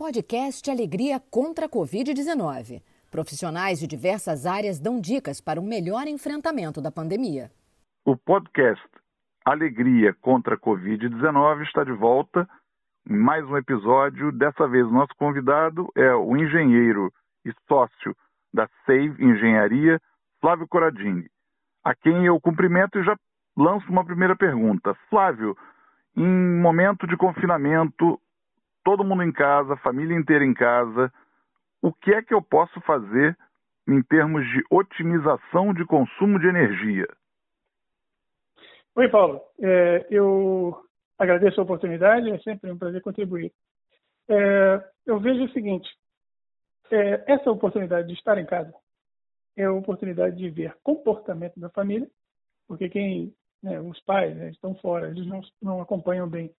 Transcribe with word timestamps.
Podcast 0.00 0.70
Alegria 0.70 1.20
contra 1.30 1.66
a 1.66 1.68
Covid-19. 1.68 2.82
Profissionais 3.10 3.78
de 3.78 3.86
diversas 3.86 4.46
áreas 4.46 4.80
dão 4.80 4.98
dicas 4.98 5.42
para 5.42 5.60
um 5.60 5.62
melhor 5.62 6.06
enfrentamento 6.06 6.80
da 6.80 6.90
pandemia. 6.90 7.50
O 8.02 8.16
podcast 8.16 8.88
Alegria 9.44 10.14
contra 10.22 10.54
a 10.54 10.58
Covid-19 10.58 11.64
está 11.64 11.84
de 11.84 11.92
volta 11.92 12.48
mais 13.06 13.44
um 13.44 13.58
episódio. 13.58 14.32
Dessa 14.32 14.66
vez, 14.66 14.90
nosso 14.90 15.14
convidado 15.18 15.92
é 15.94 16.14
o 16.14 16.34
engenheiro 16.34 17.12
e 17.44 17.52
sócio 17.68 18.16
da 18.54 18.66
Save 18.86 19.22
Engenharia, 19.22 20.00
Flávio 20.40 20.66
Coradini, 20.66 21.28
a 21.84 21.94
quem 21.94 22.24
eu 22.24 22.40
cumprimento 22.40 22.98
e 22.98 23.04
já 23.04 23.14
lanço 23.54 23.86
uma 23.90 24.02
primeira 24.02 24.34
pergunta. 24.34 24.96
Flávio, 25.10 25.54
em 26.16 26.58
momento 26.58 27.06
de 27.06 27.18
confinamento, 27.18 28.18
todo 28.90 29.04
mundo 29.04 29.22
em 29.22 29.30
casa, 29.30 29.76
família 29.76 30.16
inteira 30.16 30.44
em 30.44 30.52
casa, 30.52 31.12
o 31.80 31.92
que 31.92 32.12
é 32.12 32.20
que 32.20 32.34
eu 32.34 32.42
posso 32.42 32.80
fazer 32.80 33.38
em 33.86 34.02
termos 34.02 34.44
de 34.48 34.64
otimização 34.68 35.72
de 35.72 35.84
consumo 35.86 36.40
de 36.40 36.48
energia? 36.48 37.06
Oi, 38.96 39.08
Paulo. 39.08 39.40
É, 39.62 40.06
eu 40.10 40.76
agradeço 41.16 41.60
a 41.60 41.62
oportunidade, 41.62 42.30
é 42.30 42.38
sempre 42.40 42.68
um 42.72 42.76
prazer 42.76 43.00
contribuir. 43.00 43.52
É, 44.28 44.84
eu 45.06 45.20
vejo 45.20 45.44
o 45.44 45.52
seguinte: 45.52 45.88
é, 46.90 47.32
essa 47.32 47.48
oportunidade 47.48 48.08
de 48.08 48.14
estar 48.14 48.36
em 48.38 48.46
casa 48.46 48.74
é 49.56 49.66
a 49.66 49.72
oportunidade 49.72 50.36
de 50.36 50.50
ver 50.50 50.76
comportamento 50.82 51.60
da 51.60 51.68
família, 51.68 52.10
porque 52.66 52.88
quem, 52.88 53.32
né, 53.62 53.80
os 53.80 54.00
pais 54.00 54.36
né, 54.36 54.50
estão 54.50 54.74
fora, 54.74 55.10
eles 55.10 55.28
não, 55.28 55.40
não 55.62 55.80
acompanham 55.80 56.28
bem 56.28 56.52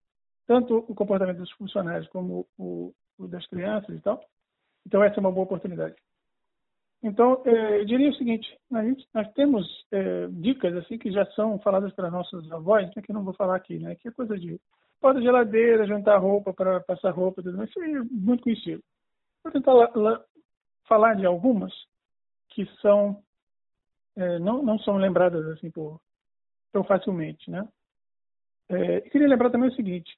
tanto 0.46 0.78
o 0.88 0.94
comportamento 0.94 1.38
dos 1.38 1.50
funcionários 1.52 2.08
como 2.08 2.46
o, 2.58 2.92
o 3.18 3.28
das 3.28 3.46
crianças 3.46 3.94
e 3.96 4.00
tal. 4.00 4.20
Então, 4.86 5.02
essa 5.02 5.16
é 5.16 5.20
uma 5.20 5.32
boa 5.32 5.44
oportunidade. 5.44 5.96
Então, 7.02 7.42
é, 7.46 7.80
eu 7.80 7.84
diria 7.84 8.10
o 8.10 8.14
seguinte: 8.14 8.58
nós 9.14 9.32
temos 9.32 9.66
é, 9.90 10.26
dicas 10.28 10.74
assim 10.76 10.98
que 10.98 11.10
já 11.10 11.24
são 11.32 11.58
faladas 11.60 11.92
pelas 11.94 12.12
nossas 12.12 12.50
avós, 12.52 12.86
né, 12.94 13.02
que 13.02 13.10
eu 13.10 13.14
não 13.14 13.24
vou 13.24 13.34
falar 13.34 13.56
aqui, 13.56 13.78
né, 13.78 13.94
que 13.94 14.08
é 14.08 14.12
coisa 14.12 14.38
de 14.38 14.60
porta 15.00 15.20
geladeira, 15.22 15.86
juntar 15.86 16.18
roupa 16.18 16.52
para 16.52 16.80
passar 16.80 17.10
roupa, 17.10 17.42
tudo 17.42 17.56
mais. 17.56 17.70
Isso 17.70 17.80
é 17.80 18.02
muito 18.10 18.42
conhecido. 18.42 18.82
Vou 19.42 19.52
tentar 19.52 19.72
lá, 19.72 19.90
lá, 19.94 20.24
falar 20.86 21.14
de 21.14 21.24
algumas 21.24 21.72
que 22.50 22.66
são 22.82 23.22
é, 24.16 24.38
não, 24.38 24.62
não 24.62 24.78
são 24.80 24.96
lembradas 24.96 25.46
assim 25.46 25.70
por, 25.70 26.00
tão 26.72 26.84
facilmente, 26.84 27.50
né? 27.50 27.66
É, 28.68 29.00
queria 29.02 29.28
lembrar 29.28 29.50
também 29.50 29.70
o 29.70 29.74
seguinte: 29.74 30.16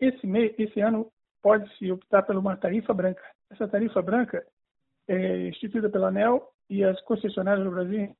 esse, 0.00 0.26
mês, 0.26 0.54
esse 0.58 0.80
ano 0.80 1.10
pode-se 1.42 1.90
optar 1.90 2.22
por 2.22 2.36
uma 2.36 2.56
tarifa 2.56 2.92
branca. 2.92 3.22
Essa 3.50 3.68
tarifa 3.68 4.02
branca 4.02 4.46
é 5.08 5.48
instituída 5.48 5.88
pela 5.88 6.08
ANEL 6.08 6.50
e 6.68 6.82
as 6.84 7.00
concessionárias 7.02 7.64
no 7.64 7.70
Brasil 7.70 8.16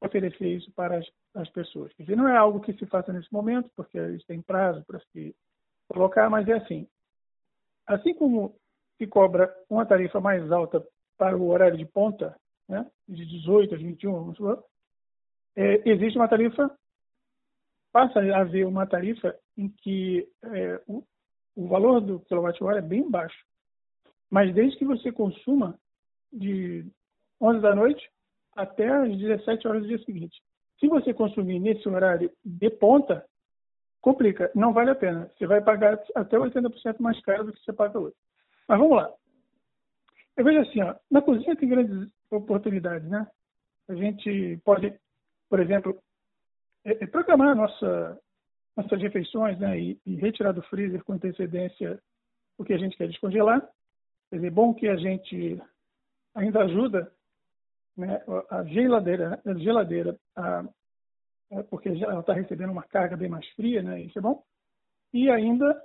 oferecer 0.00 0.48
isso 0.48 0.70
para 0.72 0.98
as, 0.98 1.06
as 1.34 1.48
pessoas. 1.50 1.92
Quer 1.94 2.02
dizer, 2.02 2.16
não 2.16 2.28
é 2.28 2.36
algo 2.36 2.60
que 2.60 2.74
se 2.74 2.86
faça 2.86 3.12
nesse 3.12 3.32
momento, 3.32 3.70
porque 3.74 3.96
eles 3.96 4.24
têm 4.26 4.42
prazo 4.42 4.84
para 4.84 5.00
se 5.12 5.34
colocar, 5.88 6.28
mas 6.28 6.46
é 6.48 6.54
assim. 6.54 6.86
Assim 7.86 8.14
como 8.14 8.54
se 8.98 9.06
cobra 9.06 9.54
uma 9.68 9.86
tarifa 9.86 10.20
mais 10.20 10.50
alta 10.50 10.84
para 11.16 11.36
o 11.36 11.48
horário 11.48 11.78
de 11.78 11.86
ponta, 11.86 12.36
né, 12.68 12.86
de 13.08 13.24
18 13.24 13.74
a 13.74 13.78
21, 13.78 14.12
vamos 14.12 14.38
é, 15.56 15.88
existe 15.88 16.18
uma 16.18 16.28
tarifa, 16.28 16.70
passa 17.90 18.20
a 18.20 18.40
haver 18.40 18.66
uma 18.66 18.86
tarifa 18.86 19.34
em 19.56 19.68
que 19.68 20.28
é, 20.44 20.80
o, 20.86 21.02
o 21.54 21.68
valor 21.68 22.00
do 22.00 22.20
quilowatt-hora 22.20 22.78
é 22.78 22.82
bem 22.82 23.08
baixo. 23.10 23.44
Mas 24.30 24.54
desde 24.54 24.78
que 24.78 24.84
você 24.84 25.10
consuma 25.12 25.78
de 26.32 26.84
11 27.40 27.60
da 27.60 27.74
noite 27.74 28.10
até 28.54 28.88
as 28.88 29.16
17 29.16 29.68
horas 29.68 29.82
do 29.82 29.88
dia 29.88 29.98
seguinte. 30.04 30.40
Se 30.80 30.88
você 30.88 31.12
consumir 31.12 31.58
nesse 31.58 31.88
horário 31.88 32.30
de 32.44 32.70
ponta, 32.70 33.24
complica, 34.00 34.50
não 34.54 34.72
vale 34.72 34.90
a 34.90 34.94
pena. 34.94 35.30
Você 35.36 35.46
vai 35.46 35.60
pagar 35.60 35.98
até 36.14 36.36
80% 36.36 36.96
mais 36.98 37.20
caro 37.22 37.44
do 37.44 37.52
que 37.52 37.62
você 37.62 37.72
paga 37.72 37.98
hoje. 37.98 38.14
Mas 38.68 38.78
vamos 38.78 38.96
lá. 38.96 39.12
Eu 40.36 40.44
vejo 40.44 40.60
assim, 40.60 40.82
ó, 40.82 40.94
na 41.10 41.22
cozinha 41.22 41.56
tem 41.56 41.68
grandes 41.68 42.10
oportunidades, 42.30 43.08
né? 43.08 43.26
A 43.88 43.94
gente 43.94 44.60
pode, 44.64 44.94
por 45.48 45.60
exemplo, 45.60 45.98
é, 46.84 47.04
é 47.04 47.06
programar 47.06 47.54
nossa 47.54 48.18
nossas 48.76 49.00
refeições 49.00 49.58
né, 49.58 49.78
e, 49.80 50.00
e, 50.04 50.16
retirar 50.16 50.52
do 50.52 50.62
freezer 50.62 51.02
com 51.02 51.14
antecedência 51.14 51.98
o 52.58 52.64
que 52.64 52.74
a 52.74 52.78
gente 52.78 52.96
quer 52.96 53.08
descongelar. 53.08 53.60
Quer 54.28 54.36
dizer, 54.36 54.50
bom 54.50 54.74
que 54.74 54.88
a 54.88 54.96
gente 54.96 55.60
ainda 56.34 56.64
ajuda 56.64 57.10
né, 57.96 58.22
a 58.50 58.64
geladeira, 58.64 59.40
a 59.44 59.54
geladeira 59.54 60.18
a, 60.36 60.64
a, 61.52 61.62
porque 61.70 61.88
ela 61.88 62.20
está 62.20 62.34
recebendo 62.34 62.70
uma 62.70 62.82
carga 62.82 63.16
bem 63.16 63.28
mais 63.28 63.46
fria, 63.54 63.82
né, 63.82 64.02
isso 64.02 64.18
é 64.18 64.22
bom. 64.22 64.42
E 65.12 65.30
ainda 65.30 65.82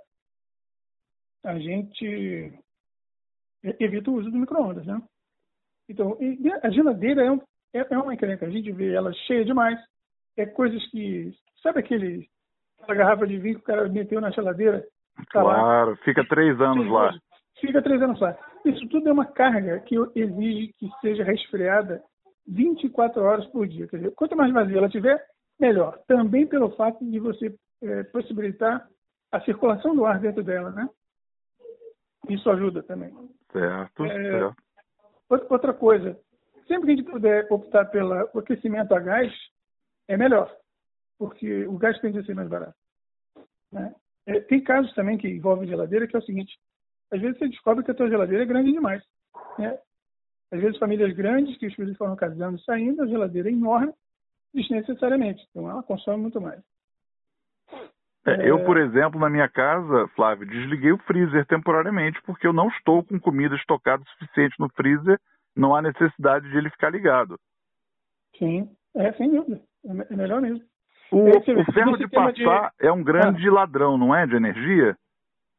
a 1.44 1.58
gente 1.58 2.54
evita 3.64 4.12
o 4.12 4.16
uso 4.16 4.30
do 4.30 4.38
micro-ondas. 4.38 4.86
Né? 4.86 5.02
Então, 5.88 6.18
a 6.62 6.70
geladeira 6.70 7.24
é, 7.24 7.32
um, 7.32 7.40
é, 7.74 7.80
é 7.80 7.98
uma 7.98 8.14
encrenca, 8.14 8.46
a 8.46 8.50
gente 8.50 8.72
vê 8.72 8.94
ela 8.94 9.14
cheia 9.14 9.46
demais, 9.46 9.80
é 10.36 10.46
coisas 10.46 10.86
que. 10.90 11.34
Sabe 11.62 11.80
aquele 11.80 12.28
aquela 12.82 12.98
garrafa 12.98 13.28
de 13.28 13.38
vinho 13.38 13.56
que 13.56 13.62
o 13.62 13.66
cara 13.66 13.88
meteu 13.88 14.20
na 14.20 14.32
geladeira. 14.32 14.84
Tá 15.32 15.42
claro, 15.42 15.92
lá. 15.92 15.98
fica 15.98 16.26
três 16.28 16.60
anos 16.60 16.88
lá. 16.90 17.14
Fica 17.60 17.82
três 17.82 18.02
anos 18.02 18.20
lá. 18.20 18.38
Isso 18.66 18.88
tudo 18.90 19.10
é 19.10 19.12
uma 19.12 19.26
carga 19.26 19.80
que 19.82 19.96
exige 20.16 20.74
que 20.80 20.90
seja 21.02 21.24
resfriada 21.24 22.02
24 22.48 23.22
horas 23.22 23.46
por 23.48 23.68
dia. 23.68 23.88
Quer 23.88 23.98
dizer, 23.98 24.12
quanto 24.16 24.36
mais 24.36 24.52
vazia 24.52 24.78
ela 24.78 24.90
tiver, 24.90 25.24
melhor. 25.60 26.00
Também 26.08 26.48
pelo 26.48 26.72
fato 26.76 27.04
de 27.06 27.20
você 27.20 27.54
é, 27.82 28.04
possibilitar 28.04 28.88
a 29.32 29.42
circulação 29.42 29.96
do 29.96 30.06
ar 30.06 30.20
dentro 30.20 30.44
dela, 30.44 30.72
né? 30.72 30.88
Isso 32.30 32.50
ajuda 32.50 32.84
também. 32.84 33.14
Certo, 33.52 34.06
é, 34.06 34.32
certo. 34.32 34.56
Outra 35.30 35.74
coisa, 35.74 36.18
sempre 36.68 36.86
que 36.86 36.92
a 36.92 36.96
gente 36.96 37.12
puder 37.12 37.48
optar 37.50 37.86
pelo 37.86 38.14
aquecimento 38.14 38.94
a 38.94 39.00
gás, 39.00 39.32
é 40.08 40.18
melhor 40.18 40.52
porque 41.22 41.68
o 41.68 41.78
gás 41.78 42.00
tende 42.00 42.18
a 42.18 42.24
ser 42.24 42.34
mais 42.34 42.50
barato. 42.50 42.74
Né? 43.72 43.94
É, 44.26 44.40
tem 44.40 44.60
casos 44.64 44.92
também 44.96 45.20
que 45.20 45.28
envolvem 45.28 45.70
geladeira 45.70 46.08
que 46.08 46.16
é 46.16 46.20
o 46.20 46.24
seguinte: 46.24 46.58
às 47.12 47.22
vezes 47.22 47.38
você 47.38 47.48
descobre 47.48 47.86
que 47.86 47.92
a 47.92 47.94
tua 47.94 48.10
geladeira 48.10 48.42
é 48.42 48.48
grande 48.48 48.72
demais. 48.72 49.04
Né? 49.60 49.78
Às 50.52 50.60
vezes 50.60 50.80
famílias 50.80 51.16
grandes 51.16 51.56
que 51.60 51.68
os 51.68 51.76
filhos 51.76 51.96
foram 51.96 52.16
casando 52.16 52.58
e 52.58 52.64
saindo, 52.64 53.04
a 53.04 53.08
geladeira 53.08 53.50
é 53.50 53.52
enorme 53.52 53.94
desnecessariamente. 54.52 55.48
Então 55.52 55.70
ela 55.70 55.84
consome 55.84 56.24
muito 56.24 56.42
mais. 56.42 56.60
É, 58.26 58.50
eu, 58.50 58.66
por 58.66 58.78
exemplo, 58.78 59.20
na 59.20 59.30
minha 59.30 59.48
casa, 59.48 60.08
Flávio, 60.16 60.48
desliguei 60.48 60.92
o 60.92 60.98
freezer 60.98 61.46
temporariamente 61.46 62.20
porque 62.24 62.48
eu 62.48 62.54
não 62.54 62.68
estou 62.70 63.04
com 63.04 63.20
comida 63.20 63.56
estocada 63.56 64.02
o 64.02 64.10
suficiente 64.10 64.60
no 64.60 64.70
freezer, 64.70 65.20
não 65.56 65.76
há 65.76 65.84
necessidade 65.84 66.50
de 66.50 66.58
ele 66.58 66.72
ficar 66.72 66.90
ligado. 66.90 67.40
Sim, 68.40 68.68
é 68.96 69.14
sem 69.14 69.30
dúvida. 69.30 69.62
É, 69.86 70.14
é 70.14 70.16
melhor 70.16 70.42
mesmo. 70.42 70.71
O, 71.12 71.28
o 71.28 71.74
ferro 71.74 71.98
de 71.98 72.08
passar 72.08 72.72
de... 72.80 72.88
é 72.88 72.92
um 72.92 73.04
grande 73.04 73.48
ah. 73.50 73.54
ladrão, 73.54 73.98
não 73.98 74.16
é, 74.16 74.26
de 74.26 74.36
energia? 74.36 74.96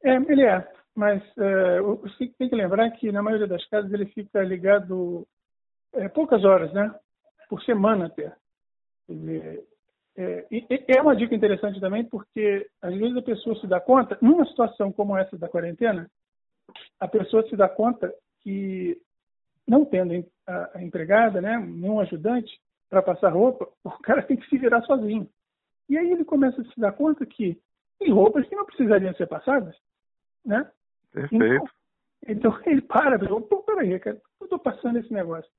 É, 0.02 0.16
ele 0.16 0.42
é. 0.44 0.66
Mas 0.94 1.22
é, 1.38 1.80
você 1.80 2.28
tem 2.38 2.48
que 2.48 2.54
lembrar 2.54 2.90
que 2.92 3.10
na 3.12 3.22
maioria 3.22 3.46
das 3.46 3.64
casas 3.68 3.92
ele 3.92 4.06
fica 4.06 4.42
ligado 4.42 5.26
é, 5.94 6.08
poucas 6.08 6.44
horas, 6.44 6.72
né? 6.72 6.94
Por 7.48 7.62
semana 7.62 8.06
até. 8.06 8.32
Dizer, 9.08 9.62
é, 10.16 10.46
é 10.88 11.00
uma 11.00 11.16
dica 11.16 11.34
interessante 11.34 11.80
também 11.80 12.04
porque 12.04 12.66
às 12.80 12.94
vezes 12.94 13.16
a 13.16 13.22
pessoa 13.22 13.56
se 13.56 13.66
dá 13.66 13.80
conta, 13.80 14.18
numa 14.20 14.44
situação 14.46 14.92
como 14.92 15.16
essa 15.16 15.36
da 15.38 15.48
quarentena, 15.48 16.10
a 17.00 17.08
pessoa 17.08 17.46
se 17.48 17.56
dá 17.56 17.68
conta 17.68 18.12
que 18.42 18.98
não 19.66 19.84
tendo 19.84 20.24
a, 20.46 20.70
a 20.74 20.82
empregada, 20.82 21.40
né, 21.40 21.58
nenhum 21.58 22.00
ajudante 22.00 22.50
para 22.90 23.02
passar 23.02 23.30
roupa, 23.30 23.68
o 23.84 23.90
cara 24.02 24.22
tem 24.22 24.36
que 24.36 24.48
se 24.48 24.58
virar 24.58 24.82
sozinho. 24.82 25.28
E 25.88 25.98
aí 25.98 26.10
ele 26.10 26.24
começa 26.24 26.60
a 26.60 26.64
se 26.64 26.80
dar 26.80 26.92
conta 26.92 27.24
que 27.26 27.60
tem 27.98 28.12
roupas 28.12 28.46
que 28.48 28.56
não 28.56 28.64
precisariam 28.64 29.14
ser 29.14 29.26
passadas, 29.26 29.76
né? 30.44 30.70
Perfeito. 31.12 31.44
Então, 32.26 32.52
então 32.52 32.60
ele 32.66 32.82
para, 32.82 33.18
pô, 33.18 33.62
peraí, 33.62 33.98
cara, 34.00 34.20
eu 34.40 34.44
estou 34.44 34.58
passando 34.58 34.98
esse 34.98 35.12
negócio? 35.12 35.50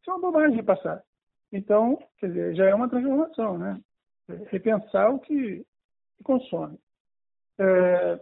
Isso 0.00 0.10
é 0.10 0.14
uma 0.14 0.20
bobagem 0.20 0.56
de 0.56 0.62
passar. 0.62 1.02
Então, 1.52 1.98
quer 2.18 2.28
dizer, 2.28 2.54
já 2.54 2.66
é 2.66 2.74
uma 2.74 2.88
transformação, 2.88 3.58
né? 3.58 3.80
Repensar 4.48 5.10
o 5.10 5.20
que, 5.20 5.64
que 6.16 6.24
consome. 6.24 6.78
É, 7.58 8.20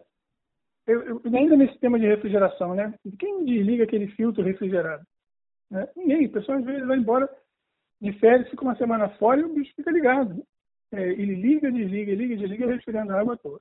eu, 0.86 1.02
eu, 1.02 1.22
ainda 1.34 1.56
nesse 1.56 1.78
tema 1.78 1.98
de 1.98 2.06
refrigeração, 2.06 2.74
né? 2.74 2.94
Quem 3.18 3.44
desliga 3.44 3.84
aquele 3.84 4.08
filtro 4.08 4.42
refrigerado? 4.44 5.04
Né? 5.70 5.88
Ninguém. 5.96 6.26
O 6.26 6.32
pessoal 6.32 6.58
às 6.58 6.64
vezes 6.64 6.86
vai 6.86 6.98
embora 6.98 7.28
de 8.00 8.12
férias, 8.18 8.50
fica 8.50 8.62
uma 8.62 8.76
semana 8.76 9.08
fora 9.16 9.40
e 9.40 9.44
o 9.44 9.54
bicho 9.54 9.74
fica 9.74 9.90
ligado 9.90 10.44
é, 10.92 11.02
ele 11.02 11.34
liga, 11.34 11.70
desliga, 11.70 12.14
liga, 12.14 12.36
desliga, 12.36 12.66
respirando 12.66 13.16
água 13.16 13.36
toda. 13.36 13.60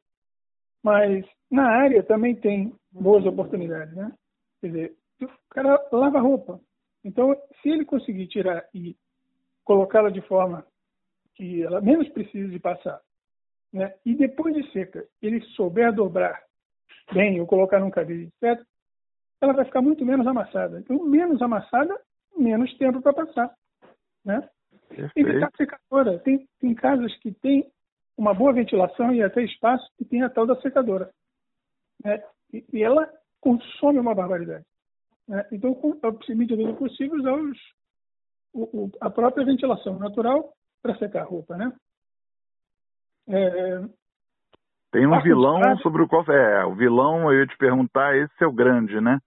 Mas 0.84 1.26
na 1.50 1.66
área 1.66 2.04
também 2.04 2.36
tem 2.36 2.74
boas 2.92 3.26
oportunidades, 3.26 3.96
né? 3.96 4.12
Quer 4.60 4.68
dizer, 4.68 4.96
o 5.22 5.28
cara 5.50 5.88
lava 5.92 6.20
roupa. 6.20 6.60
Então, 7.04 7.36
se 7.62 7.70
ele 7.70 7.86
conseguir 7.86 8.28
tirar 8.28 8.66
e 8.74 8.96
colocá-la 9.64 10.10
de 10.10 10.22
forma 10.22 10.66
que 11.36 11.64
ela 11.64 11.82
menos 11.82 12.08
precise 12.10 12.50
de 12.50 12.60
passar, 12.60 13.02
né? 13.72 13.94
e 14.06 14.16
depois 14.16 14.54
de 14.54 14.72
seca, 14.72 15.06
ele 15.22 15.42
souber 15.56 15.94
dobrar 15.94 16.44
bem 17.12 17.42
ou 17.42 17.48
colocar 17.48 17.80
num 17.80 17.90
cabide, 17.90 18.32
etc., 18.42 18.64
ela 19.42 19.54
vai 19.54 19.66
ficar 19.66 19.82
muito 19.82 20.06
menos 20.06 20.26
amassada. 20.26 20.80
Então, 20.80 21.04
menos 21.04 21.42
amassada, 21.42 22.00
menos 22.38 22.74
tempo 22.78 23.02
para 23.02 23.14
passar. 23.14 23.54
Né? 24.24 24.48
Evitar 25.16 25.50
secadora. 25.56 26.20
Tem, 26.20 26.48
tem 26.60 26.76
casas 26.76 27.16
que 27.18 27.32
tem 27.32 27.70
uma 28.18 28.34
boa 28.34 28.54
ventilação 28.54 29.14
e 29.14 29.24
até 29.24 29.44
espaço 29.44 29.86
e 30.00 30.06
tem 30.06 30.24
a 30.24 30.30
tal 30.30 30.46
da 30.46 30.56
secadora. 30.62 31.10
Né? 32.04 32.24
E, 32.54 32.64
e, 32.74 32.84
ela 32.84 33.10
consome 33.42 34.00
uma 34.00 34.14
barbaridade. 34.14 34.66
Né? 35.28 35.46
Então, 35.52 35.76
à 36.04 36.36
medida 36.36 36.74
possível, 36.74 37.18
usar 37.18 37.34
os, 37.34 37.58
o, 38.54 38.84
o, 38.84 38.92
a 39.02 39.10
própria 39.10 39.46
ventilação 39.46 39.98
natural 39.98 40.54
para 40.82 40.96
secar 40.98 41.22
a 41.22 41.26
roupa. 41.26 41.58
Né? 41.58 41.74
É, 43.28 43.82
tem 44.94 45.08
um 45.08 45.20
vilão 45.22 45.60
sobre 45.78 46.04
o 46.04 46.08
qual. 46.08 46.24
É, 46.30 46.64
o 46.66 46.76
vilão, 46.76 47.32
eu 47.34 47.40
ia 47.40 47.48
te 47.48 47.58
perguntar, 47.58 48.16
esse 48.16 48.44
é 48.44 48.46
o 48.46 48.54
grande, 48.54 49.02
né? 49.02 49.18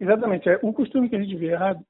Exatamente. 0.00 0.48
É, 0.48 0.58
um 0.62 0.72
costume 0.72 1.10
que 1.10 1.16
a 1.16 1.20
gente 1.20 1.36
vê 1.36 1.48
errado 1.48 1.84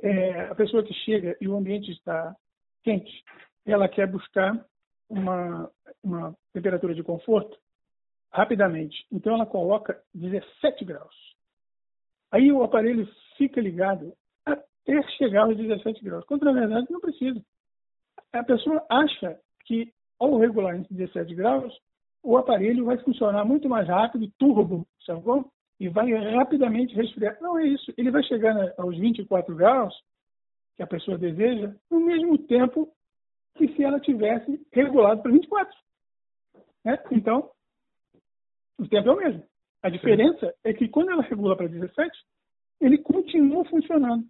é 0.00 0.42
a 0.42 0.54
pessoa 0.54 0.82
que 0.82 0.94
chega 0.94 1.36
e 1.40 1.48
o 1.48 1.56
ambiente 1.56 1.90
está 1.90 2.34
quente, 2.82 3.24
ela 3.66 3.88
quer 3.88 4.06
buscar 4.06 4.64
uma, 5.08 5.70
uma 6.02 6.34
temperatura 6.52 6.94
de 6.94 7.02
conforto 7.02 7.58
rapidamente. 8.30 9.06
Então 9.10 9.34
ela 9.34 9.46
coloca 9.46 10.00
17 10.14 10.84
graus. 10.84 11.14
Aí 12.30 12.52
o 12.52 12.62
aparelho 12.62 13.08
fica 13.36 13.60
ligado 13.60 14.12
até 14.44 15.02
chegar 15.16 15.44
aos 15.44 15.56
17 15.56 16.02
graus, 16.04 16.24
quando 16.24 16.44
na 16.44 16.52
verdade 16.52 16.86
não 16.90 17.00
precisa. 17.00 17.42
A 18.32 18.44
pessoa 18.44 18.84
acha 18.88 19.38
que 19.64 19.92
ao 20.18 20.36
regular 20.36 20.76
em 20.76 20.86
17 20.90 21.34
graus, 21.34 21.72
o 22.22 22.36
aparelho 22.36 22.84
vai 22.84 22.98
funcionar 22.98 23.44
muito 23.44 23.68
mais 23.68 23.86
rápido, 23.88 24.30
turbo, 24.38 24.86
sacou? 25.06 25.50
E 25.80 25.88
vai 25.88 26.10
rapidamente 26.34 26.94
resfriar. 26.94 27.38
Não 27.40 27.58
é 27.58 27.66
isso. 27.66 27.92
Ele 27.96 28.10
vai 28.10 28.22
chegar 28.24 28.54
aos 28.76 28.98
24 28.98 29.54
graus, 29.54 29.94
que 30.76 30.82
a 30.82 30.86
pessoa 30.86 31.18
deseja, 31.18 31.72
no 31.90 32.00
mesmo 32.00 32.36
tempo 32.38 32.88
que 33.56 33.68
se 33.74 33.82
ela 33.82 34.00
tivesse 34.00 34.60
regulado 34.72 35.22
para 35.22 35.32
24. 35.32 35.76
Né? 36.84 36.98
Então, 37.12 37.50
o 38.78 38.88
tempo 38.88 39.08
é 39.08 39.12
o 39.12 39.16
mesmo. 39.16 39.44
A 39.82 39.88
diferença 39.88 40.46
Sim. 40.46 40.52
é 40.64 40.72
que 40.72 40.88
quando 40.88 41.10
ela 41.10 41.22
regula 41.22 41.56
para 41.56 41.68
17, 41.68 42.10
ele 42.80 42.98
continua 42.98 43.64
funcionando. 43.64 44.24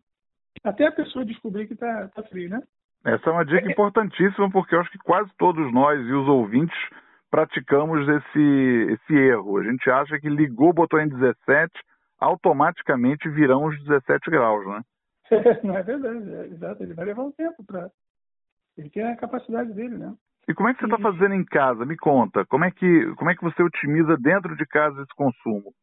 Até 0.65 0.87
a 0.87 0.93
pessoa 0.93 1.25
descobrir 1.25 1.67
que 1.67 1.75
está 1.75 2.09
tá 2.09 2.23
frio, 2.25 2.51
né? 2.51 2.61
Essa 3.05 3.31
é 3.31 3.33
uma 3.33 3.45
dica 3.45 3.67
é. 3.67 3.71
importantíssima, 3.71 4.51
porque 4.51 4.75
eu 4.75 4.81
acho 4.81 4.91
que 4.91 4.99
quase 4.99 5.31
todos 5.39 5.73
nós 5.73 6.01
e 6.01 6.13
os 6.13 6.29
ouvintes 6.29 6.77
praticamos 7.31 8.09
esse, 8.09 8.93
esse 8.93 9.15
erro. 9.15 9.59
A 9.59 9.65
gente 9.65 9.91
acha 9.91 10.19
que 10.19 10.29
ligou, 10.29 10.73
botou 10.73 11.01
em 11.01 11.09
17, 11.09 11.71
automaticamente 12.19 13.29
virão 13.29 13.65
os 13.65 13.79
17 13.85 14.31
graus, 14.31 14.67
né? 14.67 14.83
Não 15.63 15.77
é 15.77 15.83
verdade, 15.83 16.35
é, 16.35 16.47
exato. 16.47 16.83
Ele 16.83 16.95
vai 16.95 17.05
levar 17.05 17.23
um 17.23 17.33
tempo 17.33 17.65
para. 17.65 17.91
Ele 18.77 18.91
tem 18.91 19.03
a 19.05 19.17
capacidade 19.17 19.73
dele, 19.73 19.99
né? 19.99 20.15
E 20.49 20.55
como 20.55 20.69
é 20.69 20.73
que 20.73 20.81
você 20.81 20.87
está 20.87 20.99
fazendo 20.99 21.35
em 21.35 21.45
casa? 21.45 21.85
Me 21.85 21.97
conta. 21.97 22.47
Como 22.47 22.65
é 22.65 22.71
que 22.71 23.15
como 23.17 23.31
é 23.31 23.35
que 23.35 23.43
você 23.43 23.63
otimiza 23.63 24.17
dentro 24.17 24.57
de 24.57 24.65
casa 24.67 25.03
esse 25.03 25.15
consumo? 25.15 25.75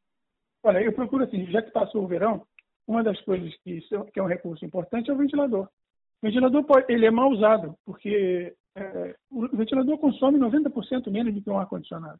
Olha, 0.63 0.81
eu 0.81 0.91
procuro 0.93 1.23
assim, 1.23 1.45
já 1.51 1.61
que 1.61 1.69
passou 1.69 2.03
o 2.03 2.07
verão, 2.07 2.43
uma 2.87 3.03
das 3.03 3.21
coisas 3.21 3.55
que, 3.57 3.81
que 4.11 4.19
é 4.19 4.23
um 4.23 4.27
recurso 4.27 4.65
importante 4.65 5.11
é 5.11 5.13
o 5.13 5.17
ventilador. 5.17 5.65
O 5.65 6.25
ventilador 6.25 6.63
pode, 6.63 6.91
ele 6.91 7.05
é 7.05 7.11
mal 7.11 7.29
usado, 7.29 7.75
porque 7.85 8.55
é, 8.75 9.15
o 9.31 9.47
ventilador 9.55 9.97
consome 9.97 10.37
90% 10.37 11.09
menos 11.09 11.33
do 11.33 11.41
que 11.41 11.49
um 11.49 11.57
ar-condicionado. 11.57 12.19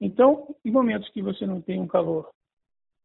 Então, 0.00 0.54
em 0.64 0.70
momentos 0.70 1.08
que 1.10 1.22
você 1.22 1.46
não 1.46 1.60
tem 1.60 1.80
um 1.80 1.86
calor 1.86 2.30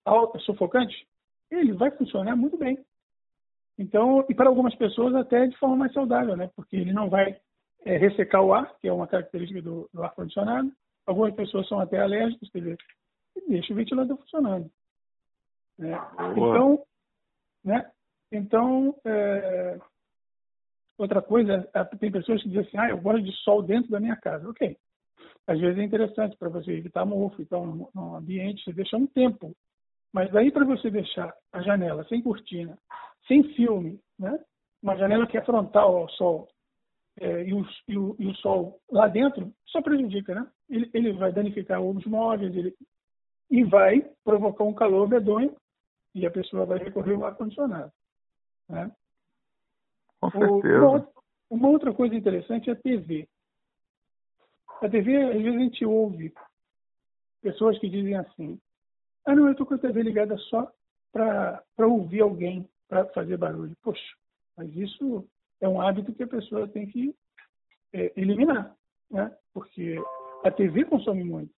alto, 0.05 0.39
sufocante, 0.41 1.07
ele 1.49 1.73
vai 1.73 1.91
funcionar 1.91 2.35
muito 2.35 2.57
bem. 2.57 2.77
Então, 3.77 4.25
e 4.29 4.35
para 4.35 4.49
algumas 4.49 4.75
pessoas 4.75 5.15
até 5.15 5.47
de 5.47 5.57
forma 5.57 5.75
mais 5.75 5.93
saudável, 5.93 6.35
né? 6.35 6.49
Porque 6.55 6.75
ele 6.75 6.93
não 6.93 7.09
vai 7.09 7.39
é, 7.85 7.97
ressecar 7.97 8.43
o 8.43 8.53
ar, 8.53 8.77
que 8.79 8.87
é 8.87 8.93
uma 8.93 9.07
característica 9.07 9.61
do, 9.61 9.89
do 9.93 10.03
ar-condicionado. 10.03 10.71
Algumas 11.05 11.33
pessoas 11.33 11.67
são 11.67 11.79
até 11.79 11.99
alérgicas, 11.99 12.49
quer 12.51 12.59
dizer, 12.59 12.77
deixa 13.47 13.73
o 13.73 13.75
ventilador 13.75 14.17
funcionando. 14.17 14.69
Né? 15.77 15.97
Então, 16.35 16.83
né? 17.63 17.91
Então, 18.31 18.95
é, 19.05 19.79
Outra 20.99 21.21
coisa, 21.21 21.65
tem 21.97 22.11
pessoas 22.11 22.43
que 22.43 22.49
dizem 22.49 22.67
assim, 22.67 22.77
ah, 22.77 22.89
eu 22.89 22.99
gosto 22.99 23.23
de 23.23 23.31
sol 23.37 23.63
dentro 23.63 23.89
da 23.89 24.01
minha 24.01 24.17
casa. 24.17 24.49
Ok. 24.49 24.75
Às 25.47 25.57
vezes 25.57 25.79
é 25.79 25.83
interessante 25.83 26.35
para 26.37 26.49
você 26.49 26.73
evitar 26.73 27.05
mofo, 27.05 27.41
então 27.41 27.89
no 27.95 28.15
ambiente 28.15 28.61
você 28.65 28.73
deixa 28.73 28.97
um 28.97 29.07
tempo. 29.07 29.55
Mas 30.13 30.29
daí 30.29 30.51
para 30.51 30.65
você 30.65 30.91
deixar 30.91 31.33
a 31.53 31.61
janela 31.61 32.03
sem 32.09 32.21
cortina, 32.21 32.77
sem 33.29 33.43
filme, 33.55 33.97
né? 34.19 34.37
uma 34.83 34.97
janela 34.97 35.25
que 35.25 35.37
é 35.37 35.41
frontal 35.41 35.95
ao 35.95 36.09
sol, 36.09 36.49
é, 37.17 37.43
e, 37.45 37.53
o, 37.53 37.65
e, 37.87 37.97
o, 37.97 38.15
e, 38.19 38.27
o, 38.27 38.35
sol 38.35 38.79
lá 38.91 39.07
dentro, 39.07 39.53
só 39.67 39.81
prejudica, 39.81 40.35
né? 40.35 40.47
Ele, 40.69 40.89
ele 40.93 41.13
vai 41.13 41.31
danificar 41.31 41.81
os 41.81 42.05
móveis 42.05 42.53
ele, 42.55 42.75
e 43.49 43.63
vai 43.63 44.01
provocar 44.23 44.65
um 44.65 44.73
calor 44.73 45.07
medonho 45.07 45.55
e 46.13 46.25
a 46.25 46.31
pessoa 46.31 46.65
vai 46.65 46.77
recorrer 46.77 47.15
ao 47.15 47.25
ar-condicionado. 47.25 47.91
Né? 48.67 48.91
Com 50.19 50.31
certeza. 50.31 50.87
Uma, 50.87 51.07
uma 51.49 51.69
outra 51.69 51.93
coisa 51.93 52.15
interessante 52.15 52.69
é 52.69 52.73
a 52.73 52.75
TV. 52.75 53.27
A 54.81 54.89
TV, 54.89 55.15
às 55.23 55.41
vezes 55.41 55.55
a 55.55 55.59
gente 55.59 55.85
ouve 55.85 56.33
pessoas 57.41 57.77
que 57.79 57.89
dizem 57.89 58.15
assim: 58.15 58.59
ah, 59.25 59.35
não, 59.35 59.45
eu 59.45 59.51
estou 59.51 59.65
com 59.65 59.75
a 59.75 59.77
TV 59.77 60.03
ligada 60.03 60.37
só 60.37 60.71
para 61.11 61.63
ouvir 61.79 62.21
alguém, 62.21 62.67
para 62.87 63.05
fazer 63.07 63.37
barulho. 63.37 63.75
Poxa, 63.81 64.15
mas 64.55 64.73
isso 64.75 65.25
é 65.61 65.67
um 65.67 65.81
hábito 65.81 66.13
que 66.13 66.23
a 66.23 66.27
pessoa 66.27 66.67
tem 66.67 66.87
que 66.87 67.15
é, 67.93 68.11
eliminar, 68.15 68.75
né? 69.09 69.35
Porque 69.53 69.97
a 70.43 70.51
TV 70.51 70.85
consome 70.85 71.23
muito. 71.23 71.53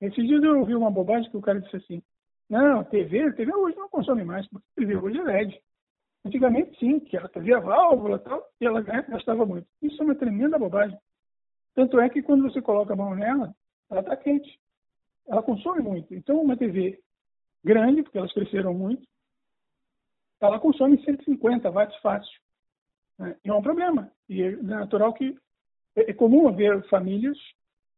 Esses 0.00 0.26
dias 0.26 0.42
eu 0.42 0.58
ouvi 0.60 0.74
uma 0.74 0.90
bobagem 0.90 1.30
que 1.30 1.36
o 1.36 1.42
cara 1.42 1.60
disse 1.60 1.76
assim: 1.76 2.02
não, 2.48 2.84
TV, 2.84 3.22
a 3.22 3.32
TV 3.32 3.54
hoje 3.54 3.76
não 3.76 3.88
consome 3.88 4.24
mais, 4.24 4.46
porque 4.48 4.66
TV 4.74 4.96
hoje 4.96 5.18
é 5.18 5.22
LED. 5.22 5.62
Antigamente, 6.24 6.78
sim, 6.78 7.00
que 7.00 7.16
ela 7.16 7.28
fazia 7.28 7.60
válvula 7.60 8.16
e 8.16 8.20
tal, 8.20 8.46
e 8.60 8.66
ela 8.66 8.82
gastava 8.82 9.46
muito. 9.46 9.66
Isso 9.80 10.00
é 10.02 10.04
uma 10.04 10.14
tremenda 10.14 10.58
bobagem. 10.58 10.98
Tanto 11.74 11.98
é 11.98 12.08
que 12.10 12.22
quando 12.22 12.42
você 12.42 12.60
coloca 12.60 12.92
a 12.92 12.96
mão 12.96 13.14
nela, 13.14 13.54
ela 13.90 14.00
está 14.00 14.16
quente. 14.16 14.58
Ela 15.26 15.42
consome 15.42 15.80
muito. 15.80 16.14
Então, 16.14 16.42
uma 16.42 16.56
TV 16.56 17.00
grande, 17.64 18.02
porque 18.02 18.18
elas 18.18 18.32
cresceram 18.32 18.74
muito, 18.74 19.06
ela 20.40 20.58
consome 20.58 21.02
150 21.04 21.70
watts 21.70 21.96
fácil. 22.00 22.40
Né? 23.18 23.36
E 23.44 23.50
é 23.50 23.54
um 23.54 23.62
problema. 23.62 24.10
E 24.28 24.42
é 24.42 24.56
natural 24.56 25.12
que 25.12 25.36
é, 25.96 26.10
é 26.10 26.14
comum 26.14 26.48
haver 26.48 26.82
famílias 26.88 27.38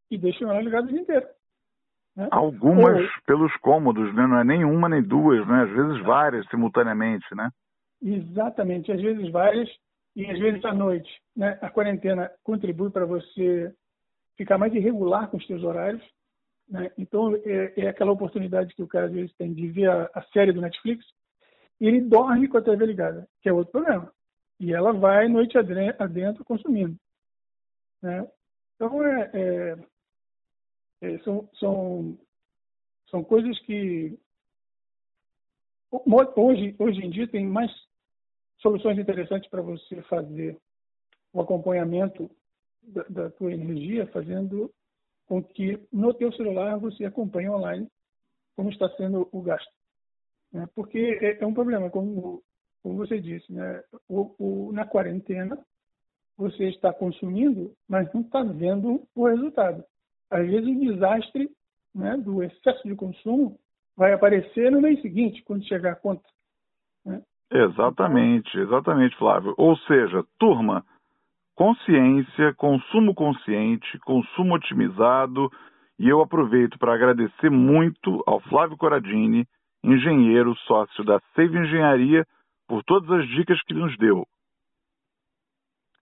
que 0.09 0.19
deixam 0.19 0.51
ela 0.51 0.61
ligada 0.61 0.87
o 0.87 0.91
dia 0.91 1.01
inteiro. 1.01 1.27
Né? 2.17 2.29
Algumas 2.31 3.01
Ou... 3.01 3.09
pelos 3.27 3.57
cômodos, 3.59 4.13
né? 4.15 4.27
não 4.27 4.39
é 4.39 4.45
nem 4.45 4.65
uma 4.65 4.89
nem 4.89 5.03
duas, 5.03 5.47
né? 5.47 5.63
às 5.63 5.71
vezes 5.71 6.05
várias 6.05 6.47
simultaneamente, 6.49 7.27
né? 7.35 7.49
Exatamente, 8.03 8.91
às 8.91 9.01
vezes 9.01 9.31
várias 9.31 9.71
e 10.17 10.27
às 10.27 10.39
vezes 10.39 10.65
à 10.65 10.75
noite. 10.75 11.11
Né? 11.37 11.59
A 11.63 11.71
quarentena 11.71 12.31
contribui 12.43 12.91
para 12.91 13.07
você 13.07 13.73
ficar 14.37 14.59
mais 14.59 14.75
irregular 14.75 15.31
com 15.31 15.37
os 15.37 15.47
seus 15.47 15.63
horários. 15.63 16.03
Né? 16.69 16.91
Então, 16.99 17.35
é, 17.37 17.73
é, 17.77 17.89
aquela 17.89 18.13
oportunidade 18.13 18.75
que 18.75 18.83
o 18.83 18.89
cara 18.89 19.07
às 19.07 19.13
vezes 19.13 19.33
tem 19.37 19.53
de 19.55 19.69
ver 19.69 19.89
a, 19.89 20.11
a, 20.15 20.23
série 20.33 20.53
do 20.53 20.61
Netflix 20.61 21.05
e 21.81 21.87
ele 21.87 22.01
dorme 22.01 22.49
com 22.49 22.59
a 22.59 22.63
TV 22.63 22.87
ligada, 22.87 23.29
que 23.41 23.49
é 23.49 23.53
outro 23.53 23.73
problema. 23.73 24.13
E 24.59 24.73
ela 24.73 24.93
vai 24.93 25.29
noite 25.29 25.57
adentro 25.57 26.45
consumindo. 26.45 26.97
Né? 28.01 28.29
Então, 28.75 29.05
é, 29.05 29.31
é, 29.33 29.79
é 31.03 31.19
são, 31.19 31.49
são, 31.55 32.19
são 33.09 33.25
coisas 33.25 33.59
que 33.61 34.19
hoje, 36.37 36.75
hoje 36.79 37.05
em 37.05 37.11
dia 37.11 37.29
tem 37.29 37.47
mais 37.47 37.71
soluções 38.63 38.99
interessantes 38.99 39.51
para 39.51 39.61
você 39.61 40.01
fazer 40.03 40.57
o 41.33 41.41
acompanhamento 41.41 42.31
da, 42.83 43.03
da 43.09 43.31
tua 43.31 43.53
energia, 43.53 44.07
fazendo 44.07 44.73
com 45.27 45.43
que 45.43 45.79
no 45.93 46.15
teu 46.15 46.33
celular 46.33 46.79
você 46.79 47.05
acompanhe 47.05 47.51
online 47.51 47.89
como 48.57 48.71
está 48.71 48.89
sendo 48.97 49.29
o 49.33 49.43
gasto. 49.43 49.73
Né? 50.53 50.69
Porque 50.75 51.19
é, 51.21 51.43
é, 51.43 51.47
um 51.47 51.55
problema, 51.55 51.91
como, 51.91 52.43
como 52.83 52.97
você 52.97 53.21
disse, 53.21 53.51
né? 53.53 53.83
O, 54.09 54.35
o, 54.39 54.73
na 54.73 54.87
quarentena 54.87 55.59
você 56.37 56.69
está 56.69 56.93
consumindo, 56.93 57.75
mas 57.89 58.13
não 58.13 58.23
está 58.23 58.43
vendo 58.43 59.07
o 59.15 59.27
resultado. 59.27 59.85
às 60.31 60.47
vezes 60.47 60.67
o 60.67 60.81
desastre 60.81 61.51
né, 61.95 62.17
do 62.17 62.43
excesso 62.43 62.87
de 62.87 62.95
consumo 62.95 63.59
vai 63.97 64.13
aparecer 64.13 64.71
no 64.71 64.81
mês 64.81 65.01
seguinte, 65.03 65.43
quando 65.43 65.67
chegar 65.67 65.93
a 65.93 65.97
conta. 65.97 66.27
Exatamente, 67.53 68.59
exatamente, 68.59 69.15
Flávio. 69.17 69.55
Ou 69.59 69.77
seja, 69.77 70.25
turma, 70.39 70.83
consciência, 71.55 72.55
consumo 72.55 73.15
consciente, 73.15 73.99
consumo 74.01 74.55
otimizado, 74.55 75.51
e 75.99 76.09
eu 76.09 76.23
aproveito 76.23 76.79
para 76.79 76.95
agradecer 76.95 77.51
muito 77.51 78.23
ao 78.27 78.41
Flávio 78.41 78.77
Coradini, 78.77 79.47
engenheiro, 79.85 80.57
sócio 80.67 81.05
da 81.05 81.21
Save 81.35 81.59
Engenharia, 81.59 82.27
por 82.67 82.83
todas 82.85 83.11
as 83.11 83.29
dicas 83.29 83.61
que 83.63 83.75
nos 83.75 83.97
deu. 83.99 84.27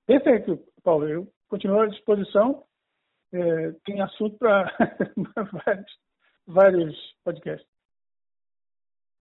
Perfeito, 0.07 0.59
Paulo. 0.85 1.09
Eu 1.09 1.29
continuo 1.49 1.81
à 1.81 1.87
disposição. 1.87 2.65
É, 3.33 3.73
tem 3.85 4.01
assunto 4.01 4.39
para 4.39 4.73
vários, 5.65 5.99
vários 6.47 7.15
podcasts. 7.25 7.70